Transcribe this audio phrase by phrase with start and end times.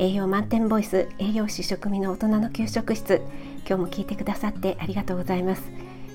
[0.00, 3.20] 栄養満点ボイス栄養士食味の大人の給食室。
[3.68, 5.62] 今日も聞いてくださってありがとうございます、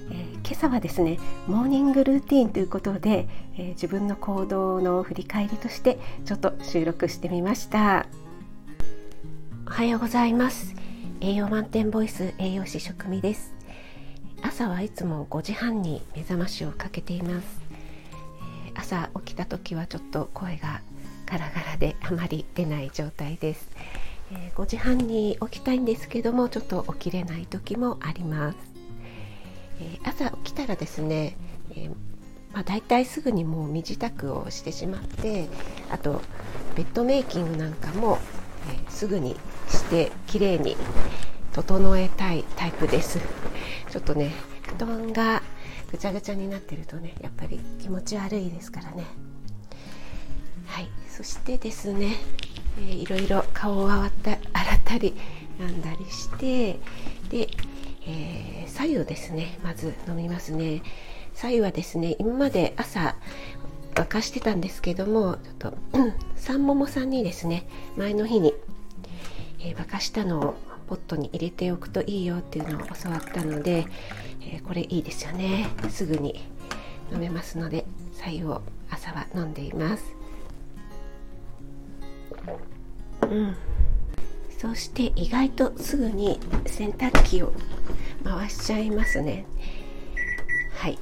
[0.10, 8.08] えー、今朝はですねモーニングルーティーンということで、えー、自分の行動の振り返りとしてちょっと収録してみました。
[9.67, 10.74] おはようございます。
[11.22, 13.54] 栄養満点ボイス栄養士食味です。
[14.42, 17.62] 朝はいつも5時半に目覚ましをかけています。
[18.73, 20.81] 朝起きた時はちょっと声が
[21.25, 23.70] ガラガラであまり出ない状態です、
[24.31, 28.57] えー、5時半に起きたいんですけどもちょっと起きれない時もあります、
[29.81, 31.35] えー、朝起きたらですね、
[31.71, 31.89] えー、
[32.53, 35.47] まあ、だいたいすぐにもう身支度をしてしまって
[35.91, 36.21] あと
[36.75, 38.17] ベッドメイキングなんかも、
[38.69, 39.38] えすぐに
[39.69, 40.75] して綺麗に
[41.53, 43.17] 整えたいタイプです。
[43.89, 44.33] ちょっとね
[44.63, 45.41] 布団が
[45.89, 49.05] ぐちゃぐちゃになってるとねやっぱり気持ち悪いですからね。
[50.65, 50.89] はい。
[51.09, 52.16] そしてですね、
[52.80, 54.39] えー、いろいろ顔を洗った洗っ
[54.83, 55.13] たり
[55.57, 56.80] 編んだりして
[57.30, 57.49] で、
[58.07, 59.57] えー、左右ですね。
[59.63, 60.81] まず飲みますね。
[61.33, 63.16] 左右はですね今まで朝
[63.94, 65.77] 沸かしてたんですけどもちょっと
[66.35, 68.53] 三桃さんにですね前の日に、
[69.59, 70.55] えー、沸かしたのを
[70.88, 73.85] ポットに入れておくといいよっていうのを教わったので、
[74.41, 75.67] えー、これいいですよね。
[75.89, 76.44] すぐに
[77.11, 80.03] 飲めますので白湯を朝は飲んでいます。
[83.21, 83.55] うん。
[84.57, 87.53] そして意外とすぐに洗濯機を
[88.23, 89.45] 回しちゃいますね。
[90.75, 90.99] はい。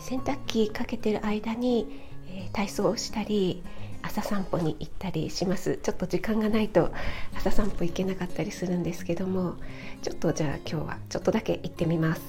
[0.00, 3.62] 洗濯機かけてる間に、えー、体操をしたり
[4.02, 5.78] 朝散歩に行ったりします。
[5.82, 6.92] ちょっと時間がないと
[7.36, 9.54] 朝散歩行けなかったりするんですけども。
[10.02, 12.22] ちょっとじゃあ今日はちょっとだけ行ってみます。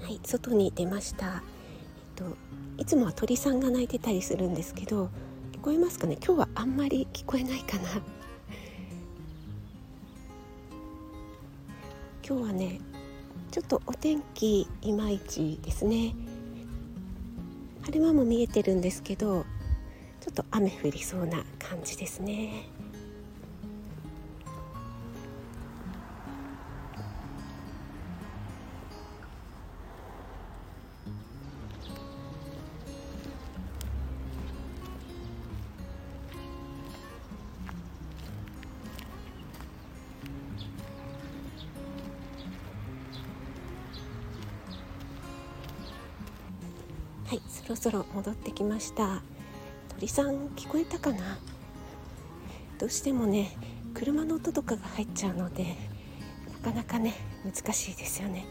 [0.00, 1.32] はい外に出ました、えっ
[2.14, 2.36] と、
[2.78, 5.10] いつもは鳥さんが鳴いてたりするんですけど
[5.66, 6.16] こえますかね？
[6.24, 7.88] 今日はあんまり聞こえないかな。
[12.24, 12.80] 今日はね
[13.50, 16.14] ちょっとお天気いまいちですね。
[17.82, 19.44] 晴れ間も見えてるんですけど
[20.20, 22.68] ちょっと雨降りそうな感じですね。
[47.66, 49.22] そろそろ戻ってきました。
[49.96, 51.36] 鳥さん聞こえたかな？
[52.78, 53.56] どうしてもね
[53.92, 55.74] 車の音とかが入っちゃうので
[56.62, 58.46] なかなかね難しいですよね。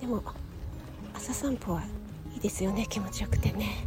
[0.00, 0.22] でも
[1.12, 1.82] 朝散歩は
[2.32, 3.86] いいですよね気持ちよくてね。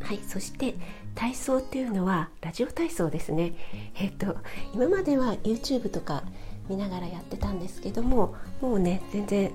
[0.00, 0.76] はいそして
[1.16, 3.54] 体操っていうのはラジオ体操ですね。
[3.96, 4.36] えっ、と
[4.72, 6.22] 今までは YouTube とか
[6.68, 9.52] 見ながらやってたんですけどももうね全然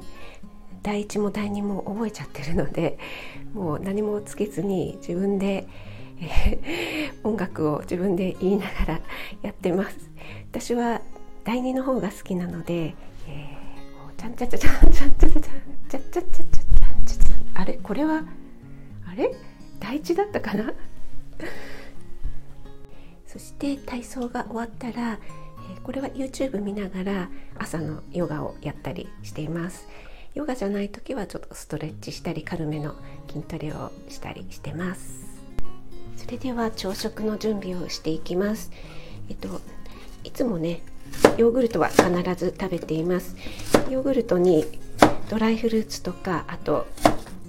[0.88, 2.98] 第一も第二も覚えちゃってるので
[3.54, 5.68] もう何もつけずに自分で、
[6.22, 9.02] えー、音楽を自分で言いながら
[9.42, 10.10] やってます。
[10.50, 11.02] 私は
[11.44, 12.96] 第二の方が好きなので、
[13.28, 15.52] えー、ちゃんちゃちゃちゃんちゃんちゃちゃちゃ
[15.90, 16.44] ちゃちゃちゃちゃ
[17.06, 18.24] ちゃちゃあれこれは
[19.12, 19.36] あれ
[19.82, 20.72] 第一だったかな
[23.26, 25.20] そして体操が終わったら
[25.84, 29.86] これは YouTube 見ながら朝のヨガをやったりしています
[30.38, 32.94] ヨガじゃない時はちょっとストレッチしたり軽めの
[33.28, 35.26] 筋トレをしたりしてます。
[36.16, 38.70] それでは朝食の準備をしていきます。
[39.30, 39.62] えっと
[40.24, 40.84] いつもね
[41.38, 42.06] ヨーグルトは必
[42.36, 43.36] ず食べています。
[43.90, 44.66] ヨーグルトに
[45.28, 46.86] ドライフルーツとかあと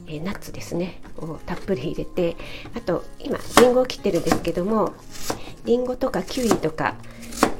[0.07, 2.39] えナッツですねをたっぷり入れて
[2.75, 4.95] あと今りんごを切ってるんですけども
[5.67, 6.95] りんごとかキウイとか、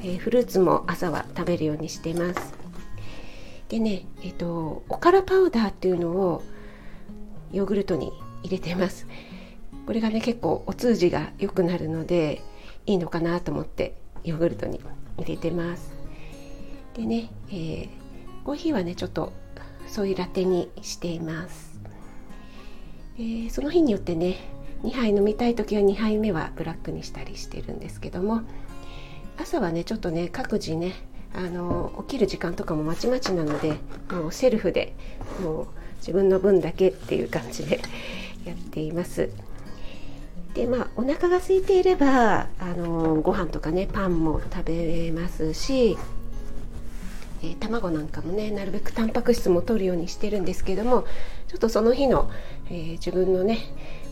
[0.01, 2.58] えー、フルーツも朝は食べるようにしてます。
[3.69, 6.43] でねえっ、とおからパウダーっていうのを
[7.51, 8.11] ヨーグルトに
[8.43, 9.07] 入れてます。
[9.85, 12.41] これがね結構お通じが良くなるので
[12.85, 14.79] いいのかなと思ってヨーグルトに
[15.17, 15.99] 入れてます。
[16.95, 17.89] でね、えー、
[18.43, 19.31] コーヒーはねちょっと
[19.87, 21.79] そういうラテにしています、
[23.17, 24.35] えー、その日によってね
[24.83, 28.41] 2杯飲みたい時は2杯目はブラックにしたりしてるんですけども
[29.37, 30.93] 朝はねちょっとね各自ね
[31.33, 33.75] あの起きる時間とかもまちまちなので
[34.11, 34.95] もうセルフで
[35.41, 35.67] もう
[35.97, 37.79] 自分の分だけっていう感じで
[38.45, 39.29] やっています。
[40.53, 45.97] でまあお腹が空いていればあのご飯とかねパンも食べますし、
[47.43, 51.05] えー、卵なんかもねなるべくタンパク質も取るようにしてるんですけども
[51.47, 52.31] ちょっとその日の、
[52.67, 53.59] えー、自分のね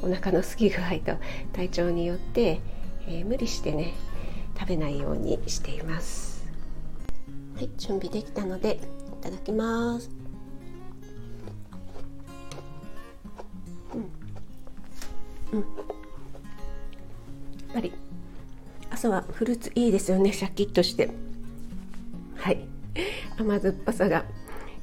[0.03, 1.19] お腹の空き具合と
[1.53, 2.61] 体調によって、
[3.07, 3.95] えー、無理してね
[4.59, 6.37] 食べないようにしています
[7.57, 8.80] はい準備できたのでい
[9.19, 10.12] ただきます。
[15.51, 15.68] うん、うん、やっ
[17.74, 17.92] ぱり
[18.92, 21.09] 朝はフルーツいいですよねシャキッとして。
[22.36, 22.68] はい。
[23.39, 24.24] 甘酸っぱさが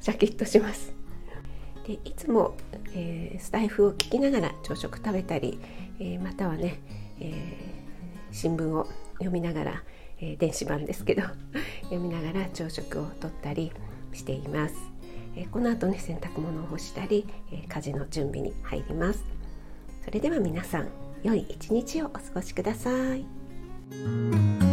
[0.01, 0.91] シャキッとします。
[1.87, 2.57] でいつも、
[2.93, 5.61] えー、スタイフを聞きながら朝食食べたり、
[5.99, 6.81] えー、またはね、
[7.21, 9.81] えー、新聞を読みながら、
[10.19, 11.23] え電子版ですけど
[11.83, 13.71] 読みながら朝食をとったり
[14.13, 14.75] しています、
[15.35, 19.23] えこの後ね洗濯物を干したり、え家事の準備に入ります
[20.03, 20.89] それでは皆さん
[21.23, 24.64] 良い一日をお過ごしください。